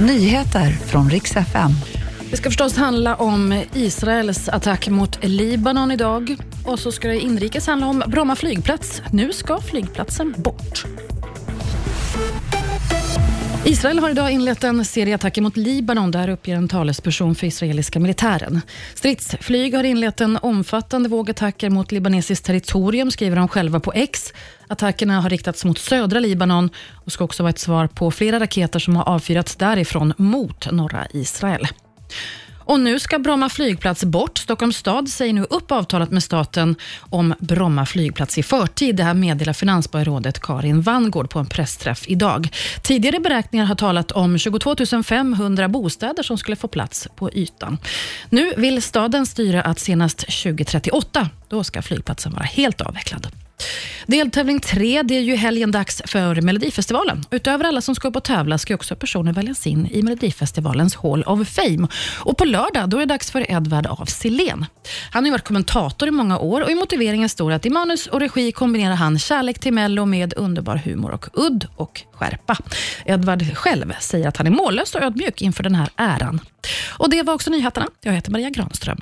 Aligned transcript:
Nyheter 0.00 0.70
från 0.70 1.10
riks 1.10 1.36
FM. 1.36 1.70
Det 2.30 2.36
ska 2.36 2.48
förstås 2.48 2.76
handla 2.76 3.14
om 3.14 3.64
Israels 3.74 4.48
attack 4.48 4.88
mot 4.88 5.24
Libanon 5.24 5.90
idag. 5.90 6.36
Och 6.64 6.78
så 6.78 6.92
ska 6.92 7.08
det 7.08 7.20
inrikes 7.20 7.66
handla 7.66 7.86
om 7.86 8.02
Bromma 8.06 8.36
flygplats. 8.36 9.02
Nu 9.12 9.32
ska 9.32 9.60
flygplatsen 9.60 10.34
bort. 10.36 10.84
Israel 13.68 13.98
har 13.98 14.10
idag 14.10 14.30
inlett 14.30 14.64
en 14.64 14.84
serie 14.84 15.14
attacker 15.14 15.42
mot 15.42 15.56
Libanon. 15.56 16.10
Där 16.10 16.28
uppger 16.28 16.56
en 16.56 16.68
talesperson 16.68 17.34
för 17.34 17.46
israeliska 17.46 18.00
militären. 18.00 18.60
Stridsflyg 18.94 19.74
har 19.74 19.84
inlett 19.84 20.20
en 20.20 20.38
omfattande 20.42 21.08
våg 21.08 21.30
attacker 21.30 21.70
mot 21.70 21.92
libanesiskt 21.92 22.46
territorium, 22.46 23.10
skriver 23.10 23.36
de 23.36 23.48
själva 23.48 23.80
på 23.80 23.92
X. 23.92 24.32
Attackerna 24.68 25.20
har 25.20 25.30
riktats 25.30 25.64
mot 25.64 25.78
södra 25.78 26.20
Libanon 26.20 26.70
och 27.04 27.12
ska 27.12 27.24
också 27.24 27.42
vara 27.42 27.50
ett 27.50 27.58
svar 27.58 27.86
på 27.86 28.10
flera 28.10 28.40
raketer 28.40 28.78
som 28.78 28.96
har 28.96 29.08
avfyrats 29.08 29.56
därifrån 29.56 30.14
mot 30.16 30.72
norra 30.72 31.06
Israel. 31.10 31.66
Och 32.68 32.80
nu 32.80 32.98
ska 32.98 33.18
Bromma 33.18 33.48
flygplats 33.48 34.04
bort. 34.04 34.38
Stockholms 34.38 34.76
stad 34.76 35.08
säger 35.08 35.32
nu 35.32 35.42
upp 35.50 35.72
avtalet 35.72 36.10
med 36.10 36.22
staten 36.22 36.76
om 37.00 37.34
Bromma 37.38 37.86
flygplats 37.86 38.38
i 38.38 38.42
förtid. 38.42 38.96
Det 38.96 39.02
här 39.02 39.14
meddelar 39.14 39.52
finansborgarrådet 39.52 40.40
Karin 40.40 40.80
Vangård 40.82 41.30
på 41.30 41.38
en 41.38 41.46
pressträff 41.46 42.04
idag. 42.08 42.48
Tidigare 42.82 43.20
beräkningar 43.20 43.64
har 43.64 43.74
talat 43.74 44.12
om 44.12 44.38
22 44.38 44.76
500 45.06 45.68
bostäder 45.68 46.22
som 46.22 46.38
skulle 46.38 46.56
få 46.56 46.68
plats 46.68 47.08
på 47.16 47.30
ytan. 47.32 47.78
Nu 48.30 48.52
vill 48.56 48.82
staden 48.82 49.26
styra 49.26 49.62
att 49.62 49.78
senast 49.78 50.18
2038, 50.18 51.28
då 51.48 51.64
ska 51.64 51.82
flygplatsen 51.82 52.32
vara 52.32 52.44
helt 52.44 52.80
avvecklad. 52.80 53.26
Deltävling 54.10 54.60
tre, 54.60 55.02
det 55.02 55.16
är 55.16 55.20
ju 55.20 55.34
helgen 55.34 55.70
dags 55.70 56.02
för 56.06 56.40
Melodifestivalen. 56.40 57.24
Utöver 57.30 57.64
alla 57.64 57.80
som 57.80 57.94
ska 57.94 58.08
upp 58.08 58.16
och 58.16 58.24
tävla 58.24 58.58
ska 58.58 58.74
också 58.74 58.96
personer 58.96 59.32
väljas 59.32 59.66
in 59.66 59.86
i 59.86 60.02
Melodifestivalens 60.02 60.96
Hall 60.96 61.22
of 61.22 61.48
Fame. 61.48 61.88
Och 62.18 62.36
på 62.36 62.44
lördag 62.44 62.88
då 62.88 62.96
är 62.96 63.00
det 63.00 63.06
dags 63.06 63.30
för 63.30 63.50
Edvard 63.50 63.86
af 63.86 64.08
Sillén. 64.08 64.66
Han 65.10 65.24
har 65.24 65.30
varit 65.30 65.44
kommentator 65.44 66.08
i 66.08 66.10
många 66.10 66.38
år 66.38 66.60
och 66.60 66.70
i 66.70 66.74
motiveringen 66.74 67.28
står 67.28 67.52
att 67.52 67.66
i 67.66 67.70
manus 67.70 68.06
och 68.06 68.20
regi 68.20 68.52
kombinerar 68.52 68.94
han 68.94 69.18
kärlek 69.18 69.58
till 69.58 69.72
Mello 69.72 70.04
med 70.04 70.34
underbar 70.36 70.76
humor 70.76 71.10
och 71.10 71.26
udd 71.32 71.66
och 71.76 72.02
skärpa. 72.12 72.56
Edvard 73.04 73.56
själv 73.56 73.92
säger 74.00 74.28
att 74.28 74.36
han 74.36 74.46
är 74.46 74.50
mållös 74.50 74.94
och 74.94 75.02
ödmjuk 75.02 75.42
inför 75.42 75.62
den 75.62 75.74
här 75.74 75.88
äran. 75.96 76.40
Och 76.98 77.10
Det 77.10 77.22
var 77.22 77.34
också 77.34 77.50
nyheterna. 77.50 77.86
Jag 78.02 78.12
heter 78.12 78.30
Maria 78.30 78.50
Granström. 78.50 78.98